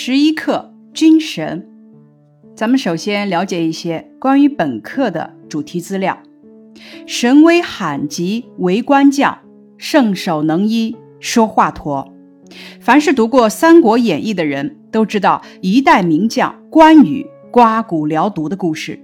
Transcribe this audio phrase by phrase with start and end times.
[0.00, 1.66] 十一课军神，
[2.54, 6.16] 咱们首先了解一些关于本课的主题资料。
[7.04, 9.36] 神威罕极为官将，
[9.76, 12.06] 圣手能医说华佗。
[12.78, 18.96] 凡是读过《三国演义》的人都知道一代名将关羽刮骨疗毒的故事。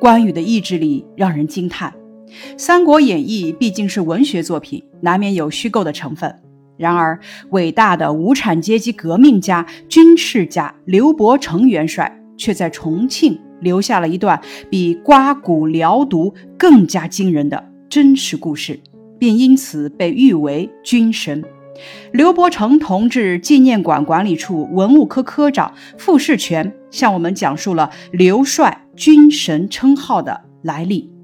[0.00, 1.92] 关羽的意志力让人惊叹。
[2.56, 6.34] 《三国演义》毕竟是文学作品，难免有虚构的成分。
[6.78, 7.18] 然而，
[7.50, 18.78] 伟大的无产阶级革命家、军事家刘伯承元帅，却在重庆留下了一段比刮骨疗毒更加惊人的真实故事，
[19.18, 21.44] 并因此被誉为军神。
[22.12, 31.17] 刘伯承同志纪念馆管理处文物科科长傅士全向我们讲述了刘帅军神称号的来历。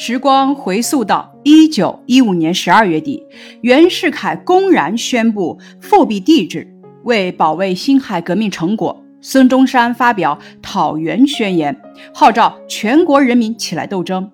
[0.00, 3.20] 时光回溯到一九一五年十二月底，
[3.62, 6.72] 袁世凯公然宣布复辟帝制。
[7.02, 11.76] 为保卫辛亥革命成果，孙中山发表讨袁宣言，
[12.14, 14.30] 号召全国人民起来斗争。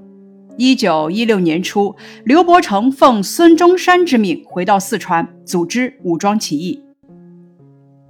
[0.58, 6.78] 一九一六年初，刘伯承奉孙中山之命回到四川，组织武装起义。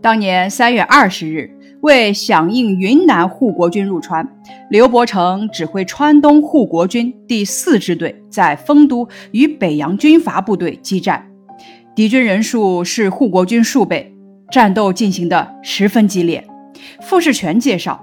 [0.02, 1.53] 当年三月二十日。
[1.84, 4.26] 为响应云南护国军入川，
[4.70, 11.22] 刘伯承指挥川东护国军第四支队在丰都与北洋军阀部队激战，
[11.94, 14.10] 敌军人数是护国军数倍，
[14.50, 16.42] 战斗进行的十分激烈。
[17.02, 18.02] 傅士全介绍，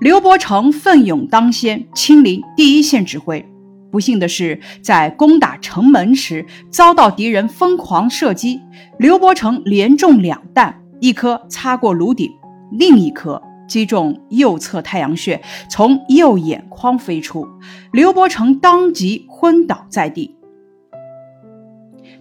[0.00, 3.44] 刘伯承奋勇当先，亲临第一线指挥。
[3.92, 8.58] 不幸的是，在攻打城门时遭到敌人疯狂射击，
[8.98, 12.30] 刘伯承连中两弹，一颗擦过颅顶。
[12.70, 17.46] 另一颗击中右侧太阳穴，从右眼眶飞出，
[17.92, 20.34] 刘伯承当即昏倒在地。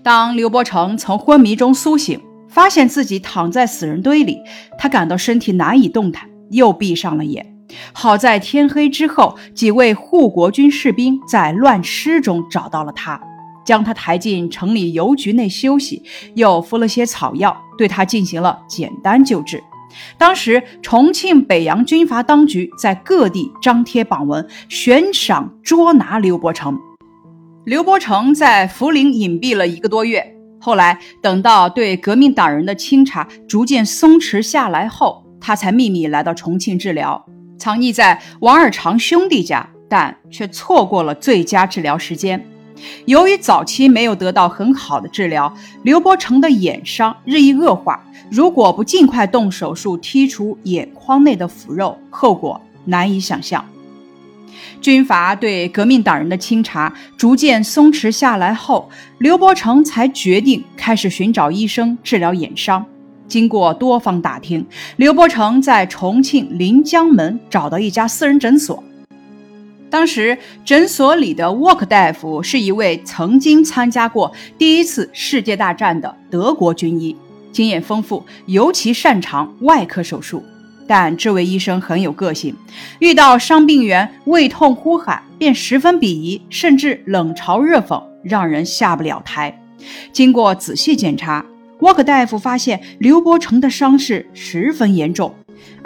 [0.03, 4.39] 当刘伯承从昏迷中苏醒，发现自己躺在死人堆里，
[4.77, 7.53] 他感到身体难以动弹，又闭上了眼。
[7.91, 13.21] 好在天黑之后，几位护国军士兵在乱尸中找到了他，
[13.65, 16.01] 将他抬进城里邮局内休息，
[16.35, 19.61] 又敷了些草药，对他进行了简单救治。
[20.17, 26.77] 当时，重庆北洋军阀当局在各地张贴榜文，悬赏捉拿刘伯承。
[27.65, 37.25] 刘伯承在涪陵隐蔽了一个多月，后来等到对革命党人的清查逐渐松弛下来后，他才秘密来到重庆治疗，
[37.57, 42.45] 藏匿在王二常兄弟家，但却错过了最佳治疗时间。
[43.05, 48.03] 由于早期没有得到很好的治疗，刘伯承的眼伤日益恶化。
[48.29, 53.63] 如果不尽快动手术剔除眼眶内的腐肉，后果难以想象。
[54.81, 58.89] 军阀对革命党人的清查逐渐松弛下来后，
[59.19, 62.85] 刘伯承才决定开始寻找医生治疗眼伤。
[63.27, 64.65] 经过多方打听，
[64.97, 68.83] 刘伯承在重庆临江门找到一家私人诊所。
[69.89, 77.15] 当时诊所里的沃克大夫是一位曾经参加过第一次世界大战的德国军医，
[77.51, 80.43] 经验丰富，尤其擅长外科手术。
[80.85, 82.55] 但这位医生很有个性，
[82.99, 89.61] 遇到伤病员胃痛呼喊，便十分鄙夷，甚至冷嘲热讽，让人下不了台。
[90.13, 91.45] 经过仔细检查，
[91.79, 95.35] 沃克大夫发现刘伯承的伤势十分严重。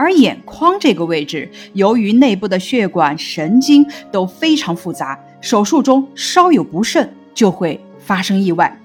[0.01, 8.75] 而眼眶这个位置，由于内部的血管、神经都非常复杂，手术中稍有不慎就会发生意外。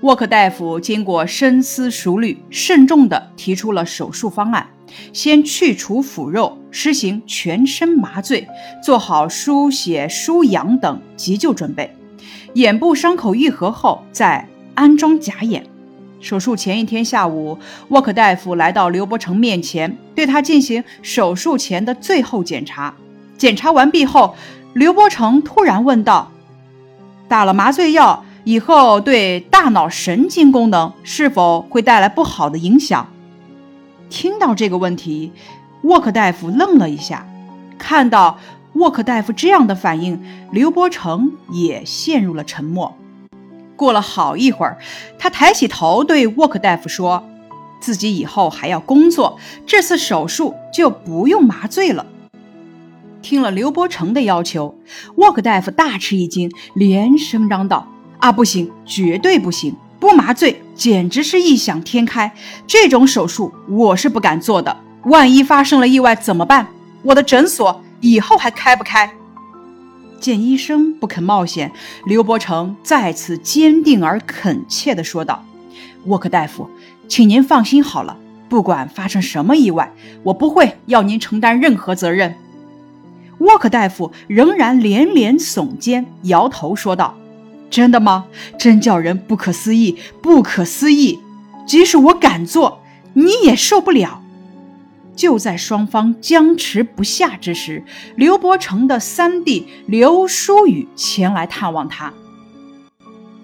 [0.00, 4.66] 沃克大夫经过深思熟虑，慎重地提出了手术方案：
[5.12, 8.48] 先去除腐肉，实行全身麻醉，
[8.82, 11.94] 做好输血、输氧等急救准备。
[12.54, 15.62] 眼部伤口愈合后，再安装假眼。
[16.26, 17.56] 手术前一天下午，
[17.86, 22.92] 沃克大夫来到刘伯承面前，对他进行手术前的最后检查。
[23.38, 24.34] 检查完毕后，
[24.74, 26.32] 刘伯承突然问道
[27.28, 33.08] ：“打了麻醉药以后，对大脑神经功能是否会带来不好的影响？”
[34.10, 35.30] 听到这个问题，
[35.82, 37.24] 沃克大夫愣了一下。
[37.78, 38.36] 看到
[38.72, 40.20] 沃克大夫这样的反应，
[40.50, 42.92] 刘伯承也陷入了沉默。
[43.76, 44.78] 过了好一会儿，
[45.18, 47.22] 他抬起头对沃克大夫说
[47.78, 52.06] ：“自己以后还要工作，这次手术就不用麻醉了。”
[53.22, 54.78] 听了刘伯承的要求，
[55.16, 57.86] 沃克大夫大吃一惊，连声嚷道
[58.18, 59.76] ：“啊，不行，绝对不行！
[59.98, 62.32] 不麻醉简直是异想天开，
[62.66, 64.76] 这种手术我是不敢做的。
[65.04, 66.66] 万一发生了意外怎么办？
[67.02, 69.10] 我的诊所以后还开不开？”
[70.20, 71.70] 见医生不肯冒险，
[72.06, 75.44] 刘伯承再次坚定而恳切地说道
[76.06, 76.68] ：“沃克大夫，
[77.08, 78.16] 请您放心好了，
[78.48, 79.92] 不管发生什么意外，
[80.22, 82.34] 我不会要您承担任何责任。
[83.38, 87.14] 沃克大夫仍然连连耸肩，摇头说道
[87.70, 88.26] ：“真的吗？
[88.58, 91.18] 真叫人不可思议，不可思议！
[91.66, 92.80] 即使我敢做，
[93.14, 94.22] 你也受不了。”
[95.16, 97.82] 就在双方僵持不下之时，
[98.14, 102.12] 刘伯承的三弟刘书宇前来探望他。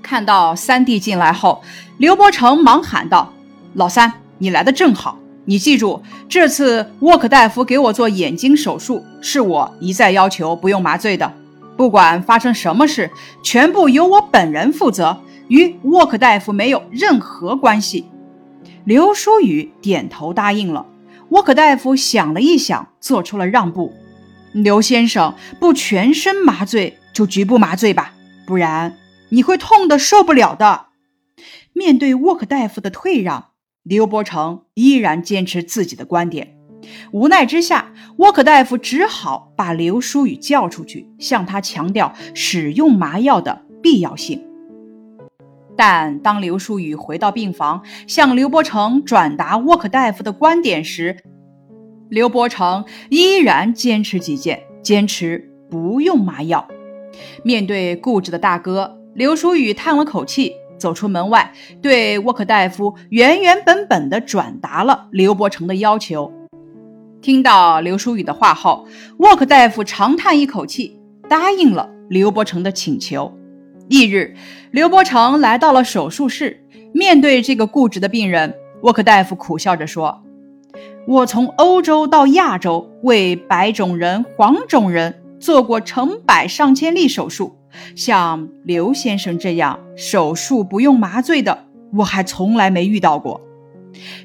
[0.02, 1.62] 看到三弟进来后，
[1.96, 3.32] 刘伯承忙喊道
[3.74, 5.18] ：“老三，你来的正好。
[5.44, 11.32] 你记住，这次沃克大夫给我做眼睛手术，是我一再要求不用麻醉的。
[11.76, 13.10] 不管发生什么事，
[13.42, 18.04] 全部由我本人负责，与沃克大夫没有任何关系。”
[18.84, 20.86] 刘书宇点头答应了。
[21.32, 23.94] 沃克大夫想了一想，做出了让步。
[24.52, 28.12] 刘先生，不全身麻醉就局部麻醉吧，
[28.46, 28.98] 不然
[29.30, 30.88] 你会痛得受不了的。
[31.72, 33.52] 面对沃克大夫的退让，
[33.82, 36.58] 刘伯承依然坚持自己的观点。
[37.12, 44.44] 无奈之下，沃克大夫只好把刘书宇叫出去，向他强调使用麻药的必要性。
[45.76, 51.16] 但当刘书宇回到病房，向刘伯承转达沃克大夫的观点时，
[52.08, 56.68] 刘伯承依然坚持己见，坚持不用麻药。
[57.42, 66.32] 面对固执的大哥，刘书宇叹了口气，走出门外，对沃克大夫原原本本地转达了刘伯承的要求。
[67.20, 68.86] 听到刘书宇的话后，
[69.18, 70.98] 沃克大夫长叹一口气，
[71.28, 73.32] 答应了刘伯承的请求。
[73.88, 74.34] 翌日，
[74.72, 76.58] 刘伯承来到了手术室。
[76.94, 80.22] 面对这个固执的病人，沃克大夫苦笑着说
[81.06, 87.54] ：“我从欧洲到亚洲，为白种人、黄种人做过成百上千例手术，
[87.94, 93.42] 像刘先生这样手术不用麻醉的，我还从来没遇到过。”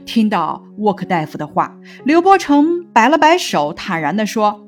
[0.05, 4.65] 听到沃克大夫的话，刘伯承摆了摆手，坦然地说：“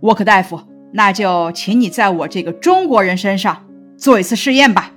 [0.00, 0.60] 沃克大夫，
[0.92, 3.62] 那就请你在我这个中国人身上。”
[3.96, 4.92] 做一次试验吧。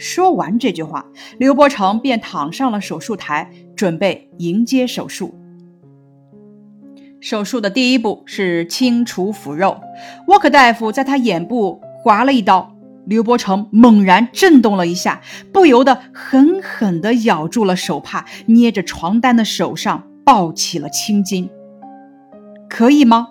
[0.00, 1.04] 说完这句话，
[1.36, 5.34] 刘伯承便躺上了手术台，准备迎接手术。
[7.20, 9.78] 手术的第一步是清除腐肉。
[10.28, 12.74] 沃克大夫在他眼部划了一刀，
[13.04, 15.20] 刘伯承猛然震动了一下，
[15.52, 21.50] 不由得狠狠地咬住了手帕，捏着床单的手上抱起了青筋。
[22.70, 23.28] 可以吗？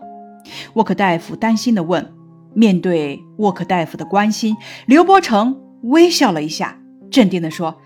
[0.74, 2.14] 沃克大夫担心地问。
[2.54, 4.56] 面对沃克大夫的关心，
[4.86, 6.78] 刘伯承微笑了一下，
[7.10, 7.78] 镇定地说：“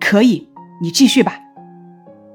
[0.00, 0.48] 可以，
[0.82, 1.38] 你继续吧。”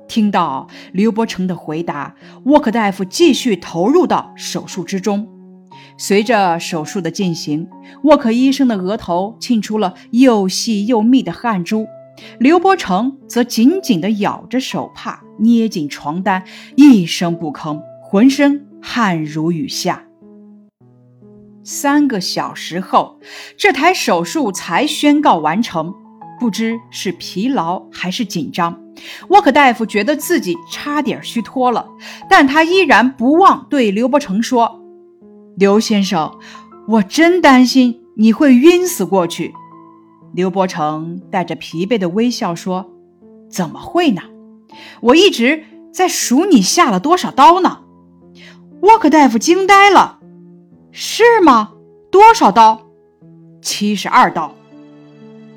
[0.08, 2.16] 听到刘伯承的回答，
[2.46, 5.28] 沃克大夫继续投入到手术之中。
[5.98, 7.68] 随着手术的进行，
[8.04, 11.86] 沃克医生的额头沁出了又细又密的汗珠，
[12.40, 16.44] 刘伯承则紧紧地咬着手帕，捏紧床单，
[16.76, 20.04] 一声不吭，浑身汗如雨下。
[21.72, 23.20] 三个小时后，
[23.56, 25.94] 这台手术才宣告完成。
[26.40, 28.82] 不知是疲劳还是紧张，
[29.28, 31.88] 沃克大夫觉得自己差点虚脱了，
[32.28, 34.82] 但他依然不忘对刘伯承说
[35.58, 36.40] ：“刘先生，
[36.88, 39.54] 我真担心你会晕死过去。”
[40.34, 42.90] 刘伯承带着疲惫的微笑说
[43.48, 44.24] ：“怎么会呢？
[45.02, 45.64] 我一直
[45.94, 47.82] 在数你下了多少刀呢。”
[48.82, 50.19] 沃克大夫惊呆了。
[50.92, 51.72] 是吗？
[52.12, 52.88] 多少刀？
[53.62, 54.56] 七十二刀。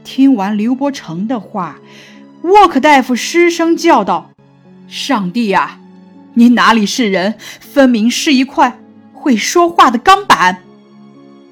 [0.05, 1.79] 听完刘伯承的话，
[2.43, 4.33] 沃克大夫失声叫道
[4.89, 5.81] ：“上帝呀，
[6.35, 8.79] 你哪里是人，分明是一块
[9.15, 10.63] 会说话的钢板！”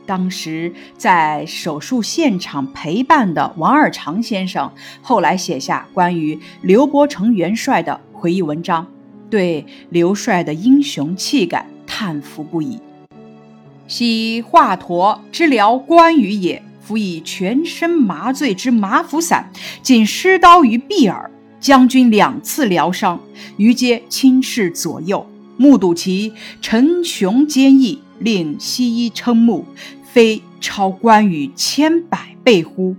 [0.04, 8.88] 当时在手术现场陪伴的王二常先生，后来写下关于刘伯承元帅的回忆文章，
[9.30, 12.80] 对刘帅的英雄气概叹服不已。
[13.90, 19.50] 昔华佗之疗关羽也，辅以全身麻醉之麻服散，
[19.82, 21.28] 仅施刀于臂耳，
[21.58, 23.18] 将军两次疗伤，
[23.56, 26.32] 余皆亲视左右，目睹其
[26.62, 29.66] 沉雄坚毅，令西医瞠目，
[30.04, 32.94] 非超关羽千百倍乎？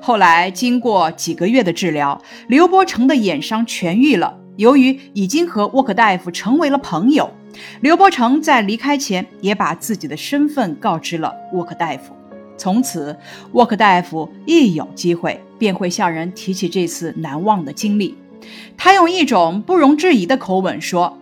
[0.00, 4.38] 后来经过几个月的治疗，刘伯承的眼伤痊愈了。
[4.54, 7.28] 由于已经和沃克大夫成为了朋友。
[7.80, 12.14] 刘伯承在离开前也把自己的身份告知了沃克大夫。
[12.58, 13.16] 从此，
[13.52, 18.16] 沃克大夫一有机会便会向人提起这次难忘的经历。
[18.76, 21.18] 他用一种不容置疑的口吻说：“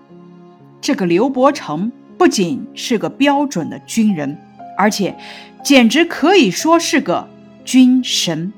[0.81, 4.39] 这个刘伯承不仅是个标准的军人，
[4.79, 5.17] 而且
[5.65, 7.29] 简直可以说是个
[7.65, 8.53] 军神。”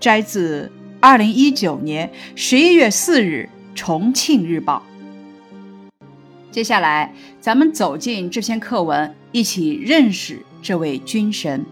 [0.00, 4.82] 摘自二零一九年十一月四日重庆日报》。
[6.56, 11.62] 接下来，咱们走进这篇课文，一起认识这位军神。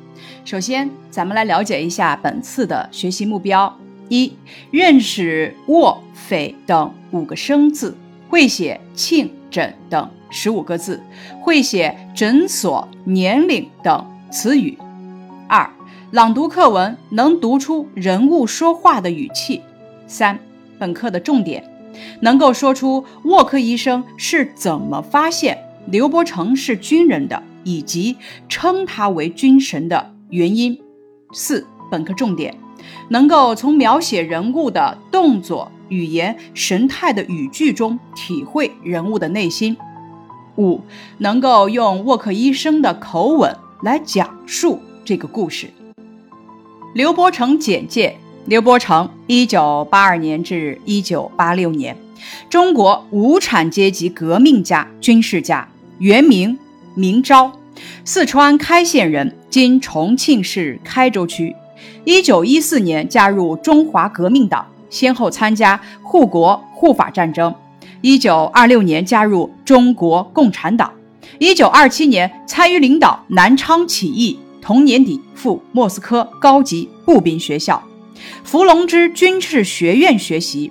[0.45, 3.75] 首先，咱们来了解一下本次的学习目标：
[4.11, 4.31] 一、
[4.71, 7.97] 认识卧、匪等五个生字，
[8.29, 11.00] 会写庆、诊等十五个字，
[11.41, 14.76] 会写诊所、年龄等词语；
[15.49, 15.67] 二、
[16.11, 19.62] 朗读课文能读出人物说话的语气；
[20.07, 20.38] 三、
[20.79, 21.64] 本课的重点。
[22.21, 28.17] 能够说出沃克医生是怎么发现刘伯承是军人的，以及
[28.49, 30.81] 称他为军神的原因。
[31.33, 32.57] 四、本课重点：
[33.09, 39.77] 能够从描写人物的动作、语言、神态的语句中体会人物的内心。
[40.57, 40.81] 五、
[41.19, 45.69] 能够用沃克医生的口吻来讲述这个故事。
[46.95, 48.17] 刘伯承简介。
[48.47, 51.97] 刘伯承，一九八二年至一九八六年，
[52.51, 55.67] 中国无产阶级革命家、军事家，
[55.99, 56.59] 原名
[56.95, 57.51] 明昭，
[58.05, 61.57] 四川开县人，今重庆市开州区。
[62.05, 67.55] 一九一四年加入中华革命党，先后参加护国护法战争。
[68.03, 70.93] 一九二六年加入中国共产党。
[71.39, 77.83] 一九二七年参与领导南昌起义，同年底赴莫斯科高级步兵学校。
[78.42, 80.71] 伏龙芝军事学院学习，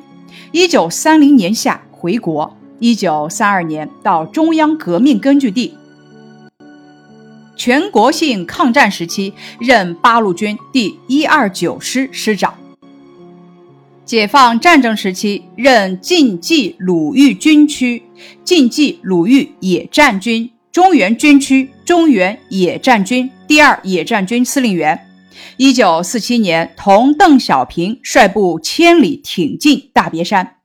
[0.52, 5.74] 一九三零年夏回国，一九三二年到中央革命根据地。
[7.56, 12.54] 全国性抗战时期任八路军第一二九师师长。
[14.06, 18.04] 解放战争时期任晋冀鲁豫军区
[18.44, 25.00] 晋冀鲁豫野战军中原军区中原野战军第二野战军司令员。
[25.58, 30.58] 一九四七年，同邓小平率部千里挺进大别山，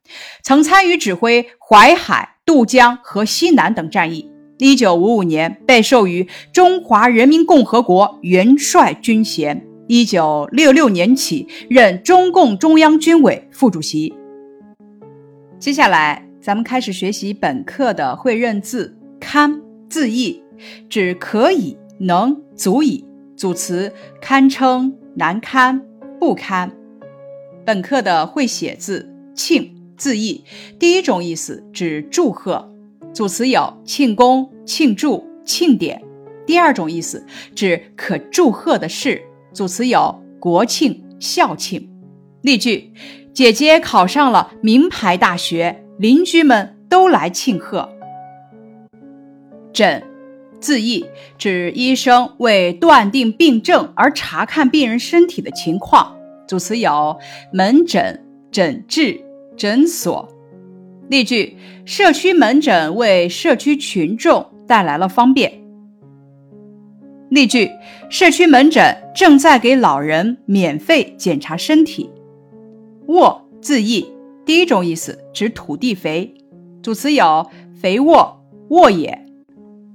[0.42, 4.30] 曾参与指挥淮海、渡江和西南等战役。
[4.58, 9.64] 一九五五年，被授予中华人民共和国元帅军衔。
[9.86, 14.12] 一九六六年起，任中共中央军委副主席。
[15.58, 20.42] 接下来，咱们开始学习本课的会认字“堪”字义，
[20.90, 23.04] 指可以、能、足以。
[23.38, 25.80] 组词堪称、难堪、
[26.18, 26.72] 不堪。
[27.64, 30.44] 本课的会写字庆字义，
[30.76, 32.68] 第一种意思指祝贺，
[33.12, 36.00] 组词有庆功、庆祝、庆典；
[36.46, 41.88] 第二种意思指可祝贺的事，组词有国庆、校庆。
[42.42, 42.92] 例句：
[43.32, 47.88] 姐姐考上了名牌大学，邻居们都来庆贺。
[49.72, 50.02] 诊。
[50.60, 51.04] 字义
[51.36, 57.18] 指医生为断定病症而查看病人身体的情况，组词有
[57.52, 59.20] 门诊、诊治、
[59.56, 60.28] 诊所。
[61.08, 65.52] 例句：社区门诊为社区群众带来了方便。
[67.30, 67.70] 例句：
[68.10, 72.10] 社区门诊正在给老人免费检查身体。
[73.06, 74.06] 沃字义，
[74.44, 76.34] 第一种意思指土地肥，
[76.82, 77.46] 组词有
[77.80, 79.27] 肥沃、沃野。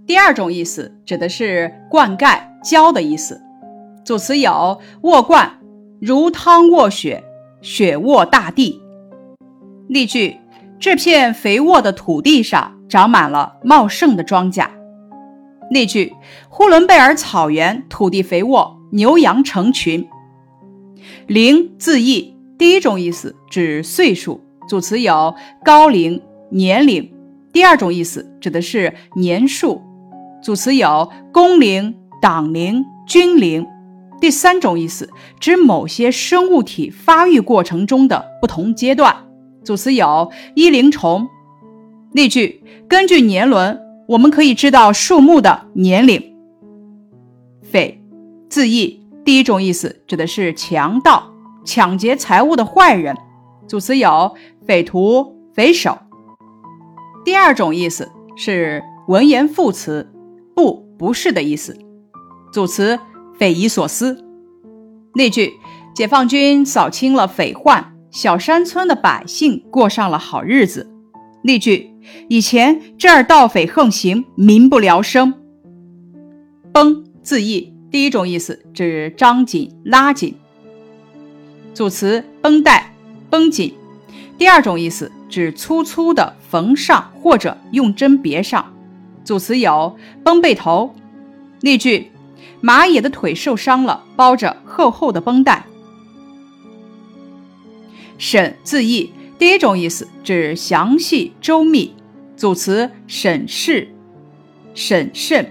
[0.05, 3.41] 第二种意思指的是灌溉、浇的意思，
[4.03, 5.59] 组词有沃灌、
[6.01, 7.23] 如汤沃雪、
[7.61, 8.81] 雪沃大地。
[9.87, 10.37] 例句：
[10.77, 14.67] 这片肥沃的土地上长满了茂盛的庄稼。
[15.69, 16.13] 例句：
[16.49, 20.05] 呼伦贝尔草原土地肥沃，牛羊成群。
[21.27, 25.33] 龄字义，第一种意思指岁数，组词有
[25.63, 27.09] 高龄、年龄；
[27.53, 29.81] 第二种意思指的是年数。
[30.43, 33.65] 组词有工龄、党龄、军龄。
[34.19, 35.09] 第三种意思
[35.39, 39.15] 指某些生物体发育过程中的不同阶段。
[39.63, 41.25] 组词有一龄虫。
[42.11, 46.21] 例句：根据年轮，我们可以知道树木的年龄。
[47.61, 48.03] 匪
[48.49, 51.31] 字义，第一种意思指的是强盗、
[51.63, 53.15] 抢劫财物的坏人。
[53.65, 54.35] 组词有
[54.67, 55.97] 匪徒、匪首。
[57.23, 60.09] 第二种意思是文言副词。
[60.55, 61.77] 不，不是的意思。
[62.51, 62.99] 组词
[63.37, 64.23] 匪夷所思。
[65.13, 65.53] 例句：
[65.95, 70.89] 解放军扫清了匪患，小山村的百姓过上了好日子。
[71.43, 71.91] 例句：
[72.29, 75.33] 以前这儿盗匪横行，民不聊生。
[76.71, 80.35] 绷字义，第一种意思指张紧、拉紧。
[81.73, 82.95] 组词绷带、
[83.29, 83.73] 绷紧。
[84.37, 88.73] 第二种意思指粗粗的缝上或者用针别上。
[89.23, 90.93] 组词有绷背头。
[91.61, 92.11] 例句：
[92.61, 95.65] 马野的腿受伤了，包着厚厚的绷带。
[98.17, 101.93] 审字义，第一种意思指详细周密，
[102.37, 103.89] 组词审视、
[104.73, 105.45] 审慎；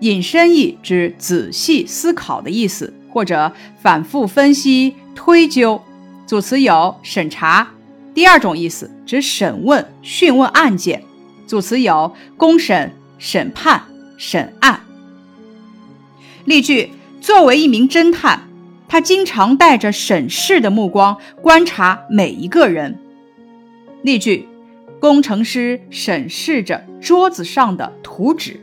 [0.00, 5.80] 引申义指仔细思考的意思，或者反复分析、推究，
[6.26, 7.68] 组词有审查。
[8.14, 11.02] 第二种意思指审问、讯问案件，
[11.46, 13.82] 组词有公审、审判、
[14.16, 14.80] 审案。
[16.44, 18.48] 例句：作为一名侦探，
[18.88, 22.98] 他经常带着审视的目光观察每一个人。
[24.02, 24.48] 例句：
[25.00, 28.60] 工程师审视着桌子上的图纸。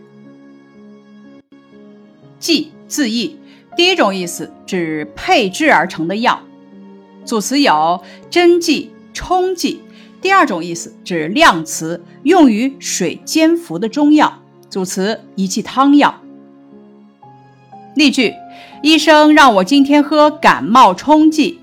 [2.39, 3.37] 剂字义，
[3.77, 6.41] 第一种意思指配制而成的药，
[7.23, 8.91] 组词有针剂。
[9.15, 9.79] 冲剂，
[10.23, 14.41] 第二种意思指量词，用于水煎服的中药。
[14.69, 16.21] 组词一剂汤药。
[17.97, 18.33] 例句：
[18.81, 21.59] 医生让我今天喝感冒冲剂。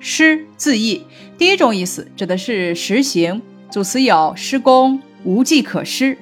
[0.00, 1.02] 施字义，
[1.38, 6.18] 第一种意思指的是实行，组词有施工，无计可施。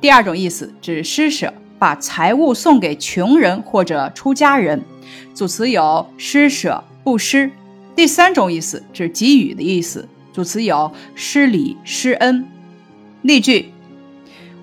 [0.00, 4.82] 第二种意思指施舍，把财物送给穷人或者出家人。
[5.34, 7.48] 组词有施舍、布施。
[7.94, 12.46] 第三种意思指给予的意思，主词有施礼、施恩。
[13.22, 13.72] 例句：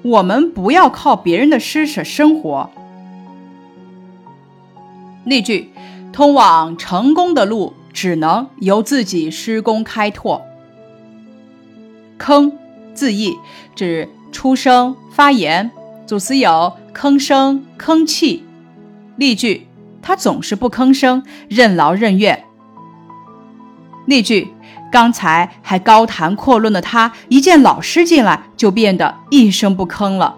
[0.01, 2.69] 我们不要靠别人的施舍生活。
[5.25, 5.71] 例句：
[6.13, 10.41] 通往成功的路只能由自己施工开拓。
[12.17, 12.51] 吭
[12.93, 13.35] 字义
[13.75, 15.69] 指出声、发言，
[16.07, 18.43] 主词有吭声、吭气。
[19.17, 19.67] 例句：
[20.01, 22.43] 他总是不吭声，任劳任怨。
[24.05, 24.47] 例句：
[24.91, 30.35] 刚才还高谈阔论的他，一见老师进来就变得一声不吭了。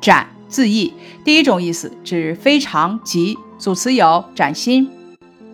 [0.00, 0.92] 崭字义，
[1.24, 4.86] 第一种意思指非常急，组词有崭新；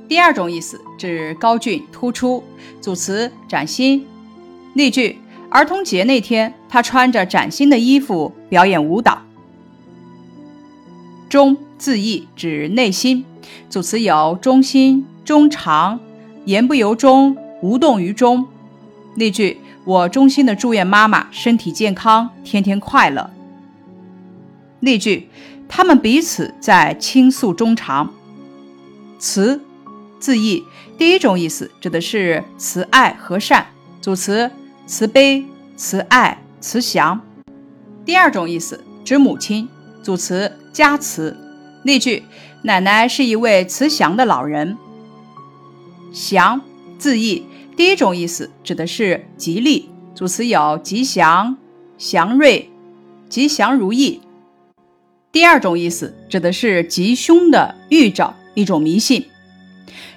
[0.09, 2.43] 第二种意思指高峻突出，
[2.81, 4.07] 组词崭新。
[4.75, 5.19] 例句：
[5.51, 9.23] 儿童节那天，他穿着崭新的衣服表演舞蹈。
[11.29, 13.25] 忠字义指内心，
[13.69, 16.01] 组词有忠心、忠长。
[16.45, 18.47] 言不由衷，无动于衷。
[19.15, 23.31] 例句：我衷心的祝愿妈妈身体健康，天天快乐。
[24.81, 25.29] 例句：
[25.69, 28.13] 他们彼此在倾诉衷肠。
[29.19, 29.63] 慈
[30.19, 30.65] 字义，
[30.99, 33.67] 第一种意思指的是慈爱和善，
[34.01, 34.51] 组词
[34.87, 35.45] 慈悲、
[35.77, 37.21] 慈爱、慈祥。
[38.05, 39.69] 第二种意思指母亲，
[40.03, 41.37] 组词加慈。
[41.85, 42.25] 例句：
[42.63, 44.77] 奶奶是一位慈祥的老人。
[46.13, 46.61] 祥
[46.99, 51.57] 字义，第一种意思指的是吉利，主词有吉祥、
[51.97, 52.71] 祥瑞、
[53.29, 54.21] 吉祥如意。
[55.33, 59.27] 第二种意思指的是吉凶的预兆，一种迷信。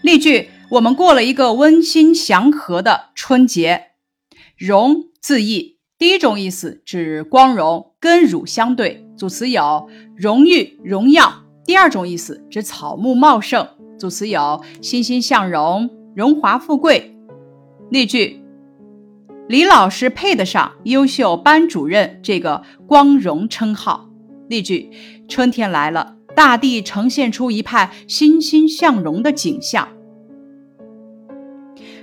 [0.01, 3.91] 例句：我们过了一个温馨祥和的春节。
[4.57, 11.43] 荣字义，第一种意思指光荣，跟汝相对，组词有荣誉、荣耀。
[11.65, 13.65] 第二种意思指草木茂盛。
[13.97, 17.14] 组词有欣欣向荣、荣华富贵。
[17.89, 18.41] 例句：
[19.47, 24.09] 李老师配得上优秀班主任这个光荣称号。
[24.47, 24.89] 例句：
[25.27, 29.87] 春天来了，大地呈现出一派欣欣向荣的景象。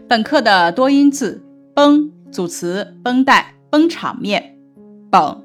[0.09, 1.43] 本课的多音字
[1.75, 4.57] “绷”组词：绷带、绷场面
[5.11, 5.43] ；“绷”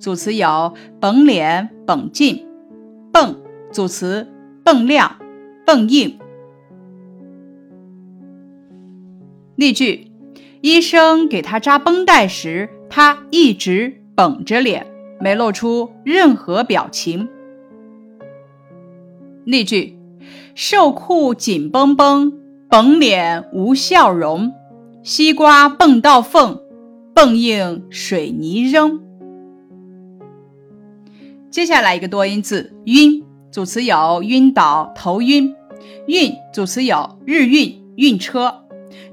[0.00, 2.36] 组词有绷脸、绷劲
[3.12, 3.40] ；“蹦”
[3.72, 4.26] 组词：
[4.64, 5.16] 蹦亮。
[5.66, 6.16] 蹦硬。
[9.56, 10.12] 例句：
[10.60, 14.86] 医生给他扎绷带时，他一直绷着脸，
[15.18, 17.28] 没露出任何表情。
[19.44, 19.98] 例句：
[20.54, 22.32] 瘦裤紧绷绷，
[22.68, 24.52] 绷脸无笑容。
[25.02, 26.60] 西瓜蹦到缝，
[27.14, 29.00] 蹦硬水泥扔。
[31.50, 33.24] 接下来一个多音字“晕”。
[33.50, 35.54] 组词有晕倒、头晕；
[36.08, 38.65] 晕组词有日晕、晕车。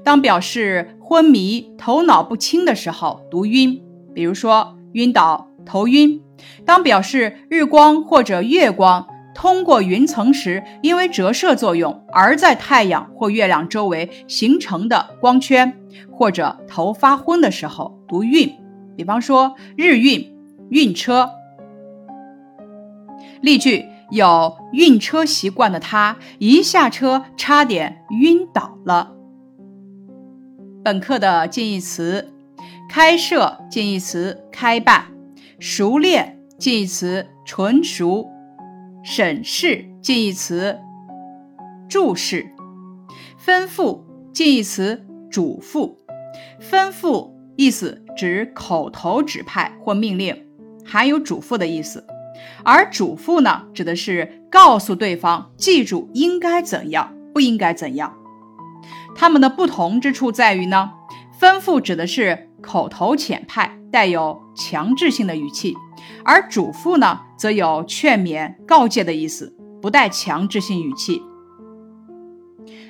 [0.04, 3.82] 当表示昏迷、头脑不清的时候，读晕。
[4.14, 6.20] 比如说晕倒、头晕。
[6.66, 15.72] 当表示日光或者月光通过云层时，因为折射作用而在太阳或月亮周围形成的光圈，
[16.12, 18.52] 或者头发昏的时候，读晕。
[18.96, 20.36] 比方说日晕、
[20.70, 21.30] 晕车。
[23.40, 23.86] 例句。
[24.10, 29.12] 有晕车习惯的他，一下车差点晕倒了。
[30.84, 32.30] 本课的近义词：
[32.90, 35.06] 开设近义词开办，
[35.58, 38.28] 熟练近义词纯熟，
[39.02, 40.78] 审视近义词
[41.88, 42.46] 注视，
[43.42, 44.02] 吩咐
[44.34, 45.94] 近义词嘱咐。
[46.60, 50.36] 吩咐意思指口头指派或命令，
[50.84, 52.04] 含有嘱咐的意思；
[52.62, 58.14] 而嘱咐呢，指的是告诉对方记住应该怎样，不应该怎样。
[59.14, 60.90] 它们的不同之处在于呢，
[61.40, 65.72] 吩咐指的是口头遣派，带有强制性的语气；
[66.24, 71.22] 而嘱咐呢，则有劝勉、告诫的意思，不带强制性语气。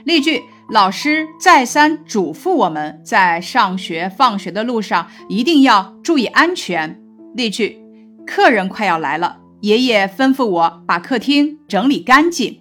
[0.05, 7.03] 例句：老师再三嘱咐我们在上学放学的路上一定要注意安全。
[7.35, 7.79] 例句：
[8.27, 12.61] 客人快要来了，爷爷吩咐我把客厅整理干净。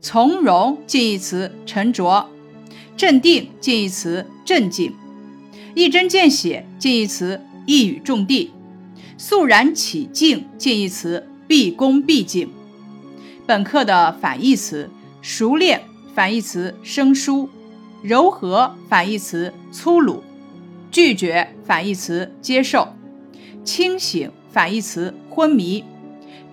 [0.00, 2.28] 从容近义词沉着，
[2.96, 4.94] 镇定近义词镇静，
[5.74, 8.52] 一针见血近义词一语中的，
[9.16, 12.48] 肃然起敬近义词毕恭毕敬。
[13.44, 14.88] 本课的反义词：
[15.20, 15.82] 熟练
[16.14, 17.48] 反义词生疏，
[18.02, 20.22] 柔和反义词粗鲁，
[20.92, 22.94] 拒绝反义词接受，
[23.64, 25.82] 清醒反义词昏迷，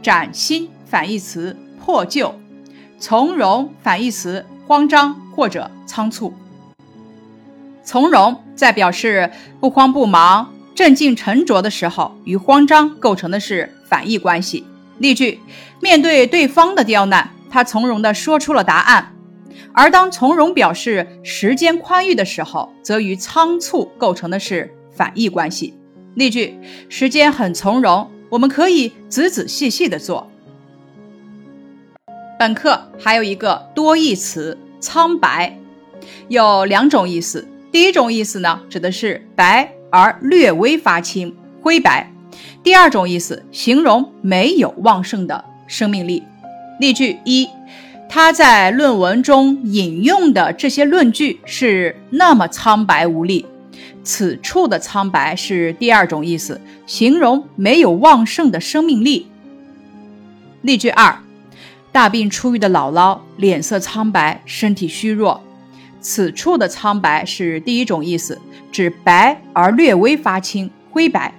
[0.02, 2.34] 崭新反义词破旧，
[2.98, 6.34] 从容反义词慌张或者仓促。
[7.84, 9.30] 从容在表示
[9.60, 14.66] 不慌不忙、镇静沉着的时候，与慌张构成的是反义关系。
[14.98, 15.40] 例句：
[15.82, 19.12] 面对对方的刁难，他从容地说出了答案；
[19.74, 25.74] 而当从容表示时间宽裕的时候，则与仓促构成的是反义关系。
[26.16, 26.58] 例句：
[26.90, 30.32] 时间很从容，我们可以仔仔细细地做。
[32.38, 35.58] 本课还有一个多义词“苍白”，
[36.28, 37.48] 有两种意思。
[37.72, 42.12] 第一种意思呢，指的是白而略微发青，灰白。
[42.62, 46.24] 第二种意思，形容没有旺盛的生命力。
[46.78, 47.48] 例句一：
[48.10, 53.46] 他在论文中引用的这些论据是那么苍白无力。
[54.04, 59.28] 此处的苍白是第二种意思，形容没有旺盛的生命力。
[60.62, 61.18] 例句二：
[61.96, 65.42] 大病初愈的姥姥脸色苍白，身体虚弱。
[66.02, 68.38] 此处的苍白是第一种意思，
[68.70, 71.34] 指白而略微发青，灰白。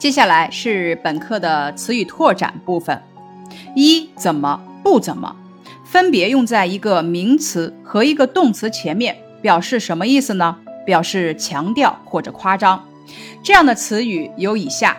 [0.00, 3.00] 接下来是本课的词语拓展部分。
[3.76, 5.36] 一怎么不怎么，
[5.84, 10.56] 分别用在一个名词和一个动词前面，表示什么意思呢？
[10.84, 12.84] 表示强调或者夸张。
[13.44, 14.96] 这样的词语有以下：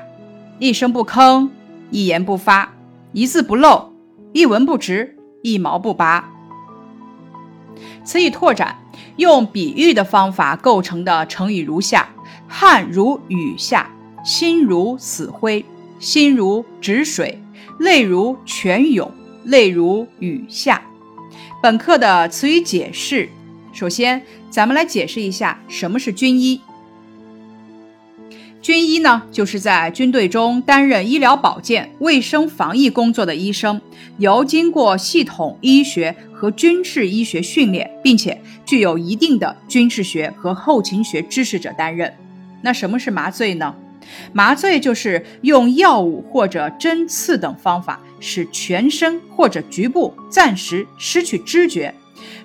[0.58, 1.50] 一声不吭，
[1.92, 2.72] 一言不发，
[3.12, 3.92] 一字不漏，
[4.34, 6.32] 一文不值，一毛不拔。
[8.04, 8.78] 词语拓展
[9.18, 12.10] 用比喻的方法构成的成语如下：
[12.48, 13.90] 汗如雨下。
[14.22, 15.64] 心如死灰，
[15.98, 17.42] 心如止水，
[17.80, 19.10] 泪如泉涌，
[19.46, 20.82] 泪如雨下。
[21.64, 23.30] 本课的词语解释，
[23.72, 26.60] 首先咱们来解释一下什么是军医。
[28.62, 33.80] 军医呢，就是在军队中担任医疗保健、卫生防疫工作的医生，
[34.18, 42.14] 由经过系统医学和军事医学训练，并且具有一定的军事学和后勤学知识者担任。
[42.62, 43.74] 那什么是麻醉呢？
[44.34, 51.94] 麻醉就是用药物或者针刺等方法，使全身或者局部暂时失去知觉，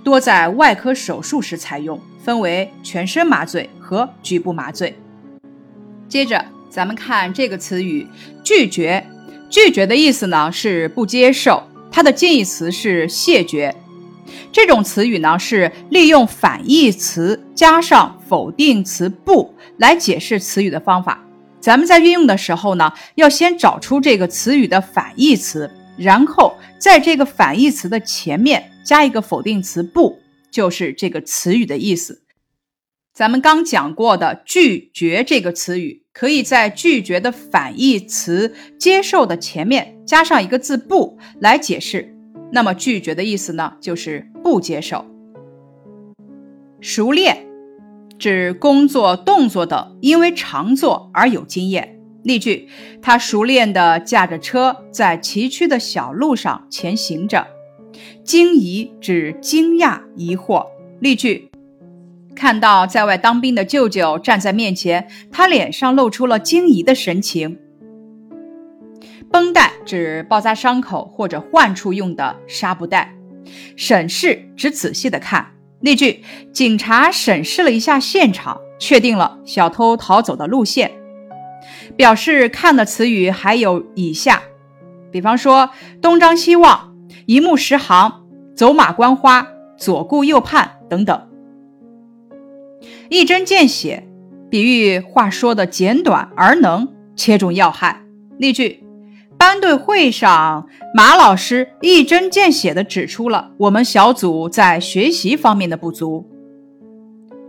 [0.05, 4.97] 多在外科手术时采用，分为全身麻醉和局部麻醉。
[6.15, 8.07] 接着，咱们看这个词语
[8.45, 9.05] “拒绝”。
[9.51, 13.75] 拒绝的意思呢是不接受，它的近义词是谢绝。
[14.53, 21.21] 这种词语呢是利用反义词加上否定词“不”来解释词语的方法。
[21.59, 30.21] 咱们在运用的时候呢，要先找出这个词语的反义词，然后在这个反义词的前面加一个否定词“不”，
[30.53, 32.21] 就是这个词语的意思。
[33.13, 42.17] 咱们刚讲过的“拒绝”这个词语，可以在拒绝的反义词“接受”的前面加上一个字“不”来解释。
[42.53, 45.05] 那么拒绝的意思呢，就是不接受。
[46.81, 47.45] 熟练。
[48.17, 51.99] 指工作动作等，因为常做而有经验。
[52.23, 52.69] 例句：
[53.03, 57.45] 他熟练地驾着车在崎岖的小路上前行着。
[58.23, 60.65] 惊疑指惊讶、疑惑。
[61.01, 61.51] 例句：
[62.35, 67.59] 看到在外当兵的舅舅站在面前，他脸上露出了惊疑的神情。
[69.31, 73.15] 绷带指包扎伤口或者患处用的纱布带。
[73.77, 75.47] 审视指仔细的看。
[75.81, 80.91] 例句：警察审视了一下现场，确定了小偷逃走的路线。
[81.97, 84.43] 表示看的词语还有以下，
[85.11, 85.71] 比方说
[86.01, 86.95] 东张西望、
[87.27, 91.29] 一目十行、走马观花、左顾右盼等等。
[93.09, 94.07] 一针见血，
[94.51, 98.03] 比喻话说的简短而能切中要害。
[98.39, 98.83] 例句：
[99.39, 106.29] 班队会上，马老师一针见血地指出了我们小组在学习方面的不足。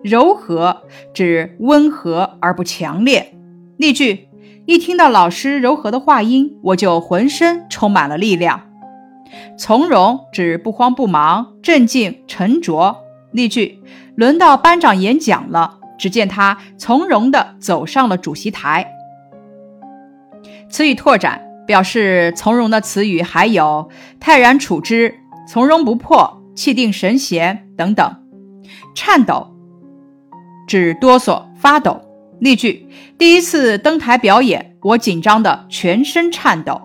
[0.03, 3.35] 柔和指温和而不强烈。
[3.77, 4.27] 例句：
[4.65, 8.61] 一听到老师柔和的话音，我就浑身充满了力量。
[9.57, 12.97] 从容指不慌不忙、镇静沉着。
[13.31, 13.79] 例句：
[14.15, 18.87] 轮到班长演讲了，只见他从容地走上了主席台。
[20.69, 25.13] 词语拓展表示从容的词语还有泰然处之、
[25.47, 28.15] 从容不迫、气定神闲等等。
[28.95, 29.53] 颤抖
[30.67, 32.01] 指哆嗦、发抖。
[32.39, 36.81] 例句：第一次登台表演，我紧张的全身颤抖。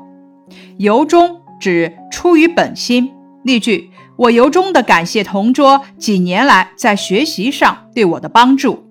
[0.79, 3.13] 由衷指出于本心。
[3.43, 3.90] 例句：
[4.21, 8.85] 我由衷的感谢同桌几年来在学习上对我的帮助。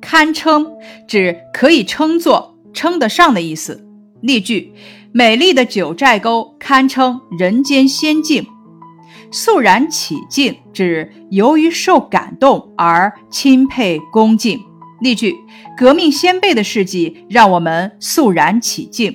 [0.00, 0.72] 堪称
[1.06, 3.86] 指可以称作、称得上的意思。
[4.22, 4.72] 例句：
[5.12, 8.46] 美丽的九寨沟堪称人间仙境。
[9.30, 14.58] 肃然起敬指由于受感动而钦佩恭敬。
[15.02, 15.36] 例句：
[15.76, 19.12] 革命先辈的事迹让我们肃然起敬。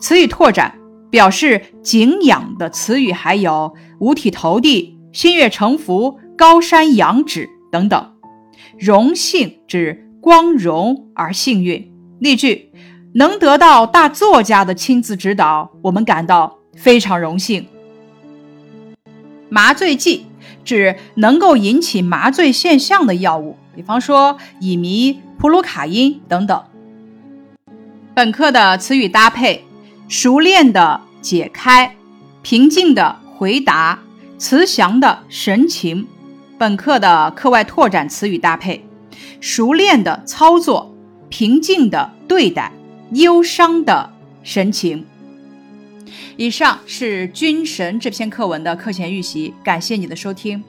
[0.00, 0.77] 词语拓展
[1.10, 8.12] 表示敬仰的词语还有五体投地、心悦诚服、高山仰止等等。
[8.78, 11.92] 荣幸指光荣而幸运。
[12.18, 12.72] 例句：
[13.14, 17.66] 能得到大作家的亲自指导，我们感到非常荣幸。
[19.48, 20.26] 麻醉剂
[20.64, 26.62] 指能够引起麻醉现象的药物，比方说乙醚、普鲁卡因等等。
[28.14, 29.64] 本课的词语搭配：
[30.08, 31.94] 熟练的解开，
[32.40, 33.98] 平静的回答，
[34.38, 36.06] 慈祥的神情。
[36.56, 38.82] 本课的课外拓展词语搭配：
[39.38, 40.94] 熟练的操作，
[41.28, 42.72] 平静的对待，
[43.12, 44.10] 忧伤的
[44.42, 45.04] 神情。
[46.38, 50.64] 以上是《军神》这篇课文的课前预习，感谢你的收听。